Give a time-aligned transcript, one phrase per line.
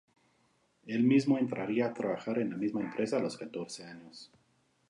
[0.87, 4.31] Él mismo entraría a trabajar en la misma empresa a los catorce años.